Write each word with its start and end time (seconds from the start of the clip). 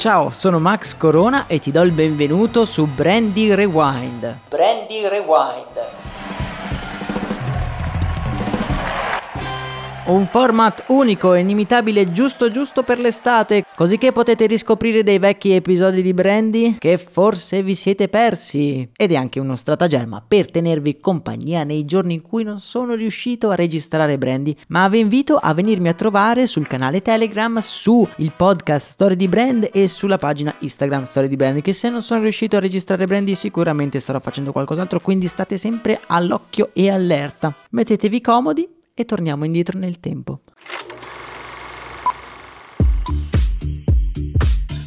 Ciao, 0.00 0.30
sono 0.30 0.58
Max 0.58 0.96
Corona 0.96 1.46
e 1.46 1.58
ti 1.58 1.70
do 1.70 1.82
il 1.82 1.92
benvenuto 1.92 2.64
su 2.64 2.86
Brandy 2.86 3.52
Rewind. 3.52 4.38
Brandy 4.48 5.06
Rewind. 5.06 6.09
Un 10.06 10.26
format 10.26 10.84
unico 10.88 11.34
e 11.34 11.40
inimitabile 11.40 12.10
giusto 12.10 12.50
giusto 12.50 12.82
per 12.82 12.98
l'estate, 12.98 13.66
così 13.76 13.98
che 13.98 14.12
potete 14.12 14.46
riscoprire 14.46 15.02
dei 15.02 15.18
vecchi 15.18 15.52
episodi 15.52 16.00
di 16.00 16.14
Brandy 16.14 16.78
che 16.78 16.96
forse 16.96 17.62
vi 17.62 17.74
siete 17.74 18.08
persi. 18.08 18.88
Ed 18.96 19.12
è 19.12 19.16
anche 19.16 19.38
uno 19.38 19.56
stratagemma 19.56 20.24
per 20.26 20.50
tenervi 20.50 21.00
compagnia 21.00 21.64
nei 21.64 21.84
giorni 21.84 22.14
in 22.14 22.22
cui 22.22 22.44
non 22.44 22.60
sono 22.60 22.94
riuscito 22.94 23.50
a 23.50 23.54
registrare 23.54 24.16
Brandy, 24.16 24.56
ma 24.68 24.88
vi 24.88 25.00
invito 25.00 25.36
a 25.36 25.52
venirmi 25.52 25.88
a 25.88 25.94
trovare 25.94 26.46
sul 26.46 26.66
canale 26.66 27.02
Telegram, 27.02 27.58
su 27.58 28.08
il 28.16 28.32
podcast 28.34 28.92
Story 28.92 29.16
di 29.16 29.28
Brand 29.28 29.68
e 29.70 29.86
sulla 29.86 30.18
pagina 30.18 30.54
Instagram 30.58 31.04
Story 31.04 31.28
di 31.28 31.36
Brand, 31.36 31.60
che 31.60 31.74
se 31.74 31.90
non 31.90 32.02
sono 32.02 32.22
riuscito 32.22 32.56
a 32.56 32.60
registrare 32.60 33.06
Brandy 33.06 33.34
sicuramente 33.34 34.00
starò 34.00 34.18
facendo 34.18 34.50
qualcos'altro, 34.50 34.98
quindi 34.98 35.26
state 35.26 35.58
sempre 35.58 36.00
all'occhio 36.06 36.70
e 36.72 36.90
allerta. 36.90 37.52
Mettetevi 37.70 38.20
comodi 38.22 38.78
e 39.00 39.06
torniamo 39.06 39.46
indietro 39.46 39.78
nel 39.78 39.98
tempo. 39.98 40.40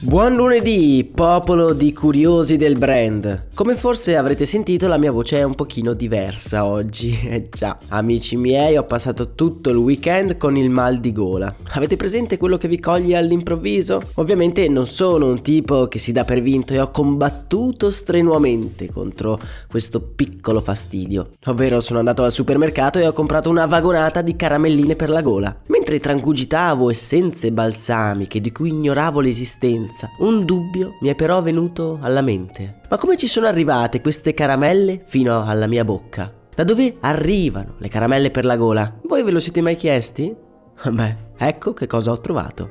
Buon 0.00 0.34
lunedì, 0.34 1.10
popolo 1.14 1.72
di 1.72 1.94
curiosi 1.94 2.58
del 2.58 2.76
brand. 2.76 3.48
Come 3.54 3.74
forse 3.74 4.16
avrete 4.16 4.46
sentito, 4.46 4.88
la 4.88 4.96
mia 4.96 5.12
voce 5.12 5.36
è 5.36 5.42
un 5.42 5.54
pochino 5.54 5.92
diversa 5.92 6.64
oggi. 6.64 7.18
Eh 7.32 7.48
già, 7.50 7.78
amici 7.88 8.36
miei, 8.36 8.78
ho 8.78 8.84
passato 8.84 9.34
tutto 9.34 9.68
il 9.68 9.76
weekend 9.76 10.38
con 10.38 10.56
il 10.56 10.70
mal 10.70 11.00
di 11.00 11.12
gola. 11.12 11.54
Avete 11.72 11.96
presente 11.96 12.38
quello 12.38 12.56
che 12.56 12.66
vi 12.66 12.80
coglie 12.80 13.16
all'improvviso? 13.16 14.02
Ovviamente 14.14 14.68
non 14.68 14.86
sono 14.86 15.26
un 15.26 15.42
tipo 15.42 15.86
che 15.86 15.98
si 15.98 16.12
dà 16.12 16.24
per 16.24 16.40
vinto 16.40 16.72
e 16.72 16.80
ho 16.80 16.90
combattuto 16.90 17.90
strenuamente 17.90 18.90
contro 18.90 19.38
questo 19.68 20.00
piccolo 20.00 20.62
fastidio. 20.62 21.32
Ovvero 21.46 21.80
sono 21.80 21.98
andato 21.98 22.24
al 22.24 22.32
supermercato 22.32 22.98
e 22.98 23.06
ho 23.06 23.12
comprato 23.12 23.50
una 23.50 23.66
vagonata 23.66 24.22
di 24.22 24.34
caramelline 24.34 24.96
per 24.96 25.10
la 25.10 25.20
gola. 25.20 25.54
Mentre 25.66 26.00
trangugitavo 26.00 26.88
essenze 26.88 27.52
balsamiche 27.52 28.40
di 28.40 28.50
cui 28.50 28.70
ignoravo 28.70 29.20
l'esistenza, 29.20 30.10
un 30.20 30.46
dubbio 30.46 30.96
mi 31.00 31.08
è 31.08 31.14
però 31.14 31.42
venuto 31.42 31.98
alla 32.00 32.22
mente. 32.22 32.80
Ma 32.92 32.98
come 32.98 33.16
ci 33.16 33.26
sono 33.26 33.46
arrivate 33.46 34.02
queste 34.02 34.34
caramelle 34.34 35.00
fino 35.06 35.46
alla 35.46 35.66
mia 35.66 35.82
bocca? 35.82 36.30
Da 36.54 36.62
dove 36.62 36.98
arrivano 37.00 37.76
le 37.78 37.88
caramelle 37.88 38.30
per 38.30 38.44
la 38.44 38.58
gola? 38.58 38.98
Voi 39.04 39.22
ve 39.22 39.30
lo 39.30 39.40
siete 39.40 39.62
mai 39.62 39.76
chiesti? 39.76 40.30
Beh, 40.90 41.16
ecco 41.38 41.72
che 41.72 41.86
cosa 41.86 42.10
ho 42.10 42.20
trovato. 42.20 42.70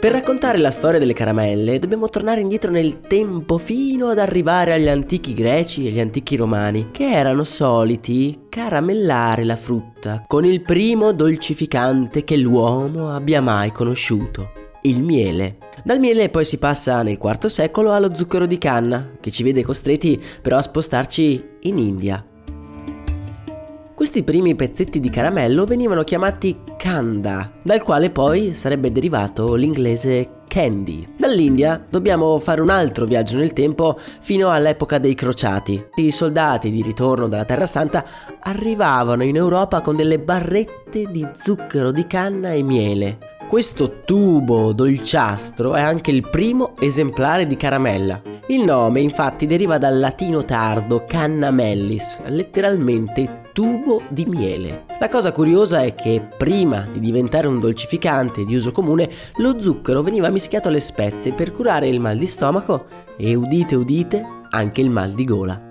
Per 0.00 0.10
raccontare 0.10 0.58
la 0.58 0.72
storia 0.72 0.98
delle 0.98 1.12
caramelle 1.12 1.78
dobbiamo 1.78 2.08
tornare 2.08 2.40
indietro 2.40 2.72
nel 2.72 2.98
tempo 2.98 3.56
fino 3.56 4.08
ad 4.08 4.18
arrivare 4.18 4.72
agli 4.72 4.88
antichi 4.88 5.32
greci 5.32 5.86
e 5.86 5.90
agli 5.90 6.00
antichi 6.00 6.34
romani, 6.34 6.90
che 6.90 7.08
erano 7.08 7.44
soliti 7.44 8.46
caramellare 8.48 9.44
la 9.44 9.56
frutta 9.56 10.24
con 10.26 10.44
il 10.44 10.60
primo 10.60 11.12
dolcificante 11.12 12.24
che 12.24 12.36
l'uomo 12.36 13.14
abbia 13.14 13.40
mai 13.40 13.70
conosciuto, 13.70 14.57
il 14.82 15.02
miele. 15.02 15.58
Dal 15.84 15.98
miele 15.98 16.28
poi 16.28 16.44
si 16.44 16.58
passa 16.58 17.02
nel 17.02 17.18
IV 17.20 17.46
secolo 17.46 17.92
allo 17.92 18.14
zucchero 18.14 18.46
di 18.46 18.58
canna, 18.58 19.16
che 19.20 19.30
ci 19.30 19.42
vede 19.42 19.62
costretti 19.62 20.20
però 20.42 20.56
a 20.56 20.62
spostarci 20.62 21.44
in 21.62 21.78
India. 21.78 22.24
Questi 23.94 24.22
primi 24.22 24.54
pezzetti 24.54 25.00
di 25.00 25.10
caramello 25.10 25.64
venivano 25.64 26.04
chiamati 26.04 26.56
kanda, 26.76 27.50
dal 27.62 27.82
quale 27.82 28.10
poi 28.10 28.54
sarebbe 28.54 28.92
derivato 28.92 29.54
l'inglese 29.54 30.42
candy. 30.46 31.14
Dall'India 31.16 31.84
dobbiamo 31.88 32.38
fare 32.38 32.60
un 32.60 32.70
altro 32.70 33.06
viaggio 33.06 33.36
nel 33.36 33.52
tempo 33.52 33.98
fino 34.20 34.50
all'epoca 34.50 34.98
dei 34.98 35.14
crociati. 35.14 35.84
I 35.96 36.12
soldati 36.12 36.70
di 36.70 36.80
ritorno 36.80 37.26
dalla 37.26 37.44
Terra 37.44 37.66
Santa 37.66 38.04
arrivavano 38.38 39.24
in 39.24 39.34
Europa 39.34 39.80
con 39.80 39.96
delle 39.96 40.20
barrette 40.20 41.10
di 41.10 41.26
zucchero 41.32 41.90
di 41.90 42.06
canna 42.06 42.52
e 42.52 42.62
miele. 42.62 43.27
Questo 43.48 44.02
tubo 44.04 44.74
dolciastro 44.74 45.74
è 45.74 45.80
anche 45.80 46.10
il 46.10 46.28
primo 46.28 46.74
esemplare 46.78 47.46
di 47.46 47.56
caramella. 47.56 48.20
Il 48.48 48.62
nome 48.62 49.00
infatti 49.00 49.46
deriva 49.46 49.78
dal 49.78 49.98
latino 49.98 50.44
tardo 50.44 51.06
canna 51.08 51.50
mellis, 51.50 52.20
letteralmente 52.26 53.44
tubo 53.54 54.02
di 54.10 54.26
miele. 54.26 54.84
La 55.00 55.08
cosa 55.08 55.32
curiosa 55.32 55.80
è 55.82 55.94
che 55.94 56.28
prima 56.36 56.86
di 56.92 57.00
diventare 57.00 57.46
un 57.46 57.58
dolcificante 57.58 58.44
di 58.44 58.54
uso 58.54 58.70
comune, 58.70 59.08
lo 59.36 59.58
zucchero 59.58 60.02
veniva 60.02 60.28
mischiato 60.28 60.68
alle 60.68 60.80
spezie 60.80 61.32
per 61.32 61.50
curare 61.50 61.88
il 61.88 62.00
mal 62.00 62.18
di 62.18 62.26
stomaco 62.26 62.84
e 63.16 63.34
udite 63.34 63.74
udite 63.74 64.22
anche 64.50 64.82
il 64.82 64.90
mal 64.90 65.12
di 65.14 65.24
gola. 65.24 65.67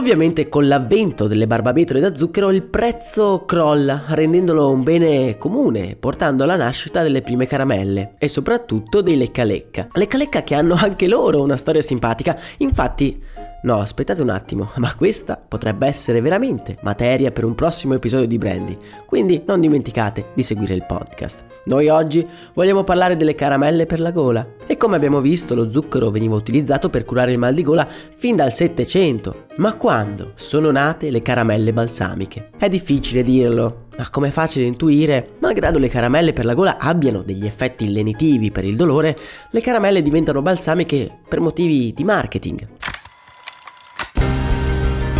Ovviamente 0.00 0.48
con 0.48 0.66
l'avvento 0.66 1.26
delle 1.26 1.46
barbabietole 1.46 2.00
da 2.00 2.14
zucchero 2.14 2.50
il 2.50 2.62
prezzo 2.62 3.44
crolla, 3.44 4.04
rendendolo 4.08 4.70
un 4.70 4.82
bene 4.82 5.36
comune, 5.36 5.94
portando 5.94 6.42
alla 6.42 6.56
nascita 6.56 7.02
delle 7.02 7.20
prime 7.20 7.46
caramelle 7.46 8.14
e 8.18 8.26
soprattutto 8.26 9.02
dei 9.02 9.18
lecca 9.18 9.44
lecca. 9.44 9.88
Lecca 9.92 10.16
lecca 10.16 10.42
che 10.42 10.54
hanno 10.54 10.74
anche 10.74 11.06
loro 11.06 11.42
una 11.42 11.58
storia 11.58 11.82
simpatica, 11.82 12.34
infatti 12.56 13.22
No, 13.62 13.78
aspettate 13.78 14.22
un 14.22 14.30
attimo, 14.30 14.70
ma 14.78 14.94
questa 14.94 15.38
potrebbe 15.46 15.86
essere 15.86 16.20
veramente 16.20 16.78
materia 16.80 17.30
per 17.30 17.44
un 17.44 17.54
prossimo 17.54 17.94
episodio 17.94 18.26
di 18.26 18.38
Brandy, 18.38 18.76
quindi 19.04 19.42
non 19.46 19.60
dimenticate 19.60 20.26
di 20.34 20.42
seguire 20.42 20.74
il 20.74 20.86
podcast. 20.86 21.44
Noi 21.64 21.88
oggi 21.88 22.26
vogliamo 22.54 22.84
parlare 22.84 23.16
delle 23.16 23.34
caramelle 23.34 23.84
per 23.84 24.00
la 24.00 24.12
gola 24.12 24.54
e 24.66 24.78
come 24.78 24.96
abbiamo 24.96 25.20
visto 25.20 25.54
lo 25.54 25.70
zucchero 25.70 26.10
veniva 26.10 26.34
utilizzato 26.34 26.88
per 26.88 27.04
curare 27.04 27.32
il 27.32 27.38
mal 27.38 27.52
di 27.52 27.62
gola 27.62 27.86
fin 27.86 28.34
dal 28.34 28.50
700. 28.50 29.46
Ma 29.56 29.74
quando 29.74 30.32
sono 30.36 30.70
nate 30.70 31.10
le 31.10 31.20
caramelle 31.20 31.74
balsamiche? 31.74 32.50
È 32.56 32.68
difficile 32.70 33.22
dirlo, 33.22 33.88
ma 33.98 34.08
come 34.08 34.30
facile 34.30 34.64
intuire, 34.64 35.32
malgrado 35.40 35.78
le 35.78 35.88
caramelle 35.88 36.32
per 36.32 36.46
la 36.46 36.54
gola 36.54 36.78
abbiano 36.78 37.20
degli 37.20 37.44
effetti 37.44 37.92
lenitivi 37.92 38.50
per 38.50 38.64
il 38.64 38.76
dolore, 38.76 39.14
le 39.50 39.60
caramelle 39.60 40.00
diventano 40.00 40.40
balsamiche 40.40 41.18
per 41.28 41.40
motivi 41.40 41.92
di 41.92 42.04
marketing. 42.04 42.68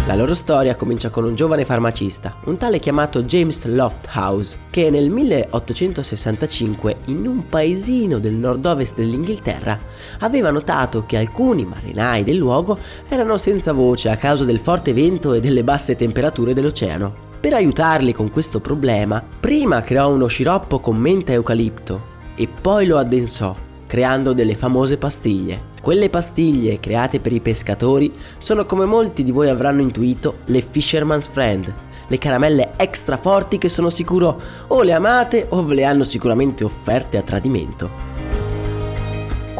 La 0.07 0.17
loro 0.17 0.35
storia 0.35 0.77
comincia 0.77 1.11
con 1.11 1.25
un 1.25 1.35
giovane 1.35 1.65
farmacista, 1.65 2.35
un 2.47 2.57
tale 2.57 2.79
chiamato 2.79 3.23
James 3.23 3.65
Lofthouse, 3.67 4.59
che 4.71 4.91
nel 4.91 5.11
1865 5.11 6.97
in 7.07 7.27
un 7.27 7.49
paesino 7.49 8.19
del 8.19 8.33
nord-ovest 8.33 8.97
dell'Inghilterra 8.97 9.79
aveva 10.21 10.51
notato 10.51 11.05
che 11.07 11.19
alcuni 11.19 11.67
marinai 11.67 12.25
del 12.25 12.37
luogo 12.37 12.79
erano 13.09 13.37
senza 13.37 13.73
voce 13.73 14.09
a 14.09 14.17
causa 14.17 14.45
del 14.45 14.59
forte 14.59 14.95
vento 14.95 15.35
e 15.35 15.41
delle 15.41 15.63
basse 15.63 15.95
temperature 15.95 16.55
dell'oceano. 16.55 17.29
Per 17.39 17.53
aiutarli 17.53 18.13
con 18.13 18.31
questo 18.31 18.59
problema, 18.59 19.23
prima 19.39 19.83
creò 19.83 20.11
uno 20.11 20.27
sciroppo 20.27 20.81
con 20.81 20.97
menta 20.97 21.33
e 21.33 21.35
eucalipto 21.35 22.03
e 22.35 22.49
poi 22.49 22.87
lo 22.87 22.97
addensò, 22.97 23.55
creando 23.91 24.35
delle 24.35 24.55
famose 24.55 24.99
pastiglie. 24.99 25.61
Quelle 25.83 26.11
pastiglie 26.11 26.79
create 26.79 27.19
per 27.19 27.33
i 27.33 27.41
pescatori 27.41 28.13
sono 28.39 28.65
come 28.65 28.85
molti 28.85 29.25
di 29.25 29.33
voi 29.33 29.49
avranno 29.49 29.81
intuito 29.81 30.37
le 30.45 30.61
Fisherman's 30.61 31.27
Friend, 31.27 31.75
le 32.07 32.19
caramelle 32.19 32.75
extra 32.77 33.17
forti 33.17 33.59
che 33.59 33.69
sono 33.69 33.91
sicuro 33.91 34.41
o 34.69 34.85
le 34.85 34.93
amate 34.93 35.47
o 35.49 35.65
ve 35.65 35.75
le 35.75 35.85
hanno 35.85 36.05
sicuramente 36.05 36.63
offerte 36.63 37.17
a 37.17 37.23
tradimento. 37.23 38.30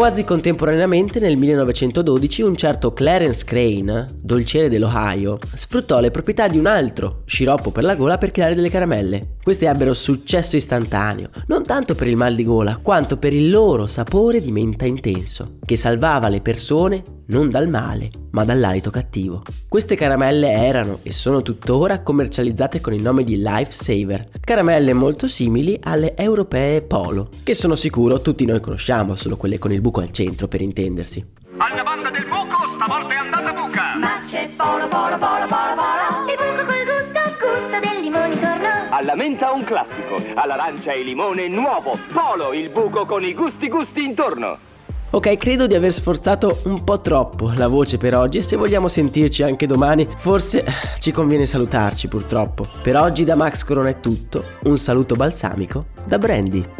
Quasi 0.01 0.25
contemporaneamente 0.25 1.21
nel 1.21 1.37
1912 1.37 2.41
un 2.41 2.57
certo 2.57 2.95
Clarence 2.95 3.45
Crane, 3.45 4.09
dolciere 4.19 4.71
dell'Ohio, 4.71 5.39
sfruttò 5.55 6.01
le 6.01 6.11
proprietà 6.11 6.49
di 6.49 6.57
un 6.57 6.65
altro 6.65 7.21
sciroppo 7.27 7.71
per 7.71 7.85
la 7.85 7.97
gola 7.97 8.17
per 8.17 8.31
creare 8.31 8.55
delle 8.55 8.71
caramelle. 8.71 9.37
Queste 9.43 9.69
ebbero 9.69 9.93
successo 9.93 10.57
istantaneo, 10.57 11.29
non 11.49 11.65
tanto 11.65 11.95
per 11.95 12.09
il 12.09 12.17
mal 12.17 12.35
di 12.35 12.45
gola, 12.45 12.79
quanto 12.79 13.19
per 13.19 13.35
il 13.35 13.51
loro 13.51 13.87
sapore 13.87 14.41
di 14.41 14.51
menta 14.51 14.87
intenso, 14.87 15.59
che 15.67 15.77
salvava 15.77 16.31
le 16.31 16.41
persone 16.41 17.03
non 17.31 17.49
dal 17.49 17.69
male, 17.69 18.11
ma 18.33 18.45
dall'alito 18.45 18.91
cattivo. 18.91 19.43
Queste 19.69 19.95
caramelle 19.95 20.51
erano 20.51 20.99
e 21.03 21.13
sono 21.13 21.43
tuttora 21.43 22.03
commercializzate 22.03 22.81
con 22.81 22.93
il 22.93 23.03
nome 23.03 23.23
di 23.23 23.37
Lifesaver, 23.37 24.29
caramelle 24.41 24.93
molto 24.93 25.29
simili 25.29 25.79
alle 25.85 26.17
europee 26.17 26.83
Polo, 26.83 27.29
che 27.45 27.55
sono 27.55 27.77
sicuro 27.77 28.21
tutti 28.21 28.45
noi 28.45 28.61
conosciamo, 28.61 29.15
sono 29.15 29.37
quelle 29.37 29.59
con 29.59 29.73
il 29.73 29.81
buco 29.81 30.01
al 30.01 30.11
centro 30.11 30.49
per 30.49 30.61
intendersi. 30.61 31.25
Alla 31.57 31.83
banda 31.85 32.11
del 32.11 32.25
buco, 32.25 32.57
stavolta 32.75 33.15
è 33.15 33.17
andata 33.17 33.53
buca! 33.53 33.97
Ma 33.97 34.23
c'è 34.27 34.51
polo, 34.57 34.89
polo, 34.89 35.19
polo, 35.19 35.47
polo, 35.47 35.75
polo 35.77 36.31
Il 36.31 36.37
buco 36.37 36.65
col 36.65 36.85
gusto, 36.85 37.47
gusto 37.47 37.81
del 37.81 38.01
limone 38.01 38.41
torno 38.41 38.69
Alla 38.91 39.15
menta 39.15 39.53
un 39.53 39.65
classico, 39.65 40.23
all'arancia 40.35 40.93
e 40.93 41.03
limone 41.03 41.49
nuovo 41.49 41.99
Polo, 42.13 42.53
il 42.55 42.71
buco 42.71 43.05
con 43.05 43.23
i 43.23 43.35
gusti 43.35 43.69
gusti 43.69 44.03
intorno 44.03 44.79
Ok, 45.13 45.37
credo 45.39 45.67
di 45.67 45.75
aver 45.75 45.93
sforzato 45.93 46.61
un 46.67 46.85
po' 46.85 47.01
troppo 47.01 47.51
la 47.57 47.67
voce 47.67 47.99
per 47.99 48.15
oggi 48.15 48.39
e 48.39 48.43
se 48.43 48.55
vogliamo 48.55 48.87
sentirci 48.87 49.43
anche 49.43 49.67
domani, 49.67 50.07
forse 50.17 50.65
ci 51.01 51.11
conviene 51.11 51.47
salutarci 51.47 52.07
purtroppo. 52.07 52.69
Per 52.81 52.97
oggi 52.97 53.25
da 53.25 53.35
Max 53.35 53.65
Corona 53.65 53.89
è 53.89 53.99
tutto, 53.99 54.45
un 54.63 54.79
saluto 54.79 55.17
balsamico 55.17 55.87
da 56.07 56.17
Brandy. 56.17 56.80